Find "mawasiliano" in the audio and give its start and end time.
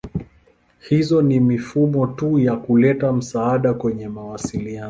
4.07-4.79